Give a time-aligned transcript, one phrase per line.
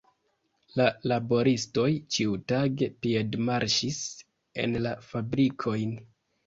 [0.79, 1.85] La laboristoj
[2.17, 4.01] ĉiutage piedmarŝis
[4.65, 5.99] en la fabrikojn.